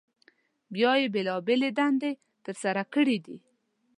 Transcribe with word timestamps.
بیا 0.73 0.91
یې 1.01 1.07
بېلابېلې 1.15 1.69
دندې 1.79 2.11
تر 2.45 2.55
سره 2.63 2.81
کړي 2.93 3.17
دي. 3.25 3.37